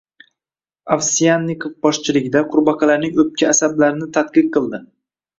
Ovsyannikov 0.93 1.75
boshchiligida 1.85 2.41
qurbaqalarning 2.53 3.19
o‘pka 3.25 3.49
asablarini 3.53 4.09
tadqiq 4.17 4.49
qildi 4.57 4.81